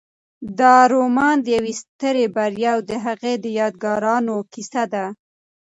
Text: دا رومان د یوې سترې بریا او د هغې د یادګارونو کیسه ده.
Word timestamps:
دا 0.59 0.75
رومان 0.93 1.35
د 1.41 1.47
یوې 1.57 1.73
سترې 1.81 2.25
بریا 2.35 2.71
او 2.75 2.81
د 2.89 2.91
هغې 3.05 3.33
د 3.43 3.45
یادګارونو 3.59 4.35
کیسه 4.53 4.83
ده. 4.93 5.05